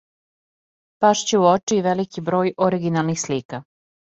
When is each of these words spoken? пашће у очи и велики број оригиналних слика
пашће 1.05 1.37
у 1.43 1.45
очи 1.51 1.77
и 1.81 1.85
велики 1.89 2.25
број 2.31 2.53
оригиналних 2.69 3.25
слика 3.27 3.65